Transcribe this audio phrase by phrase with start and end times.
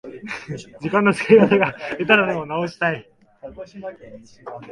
[0.79, 3.07] 時間の使い方が下手なのを直したい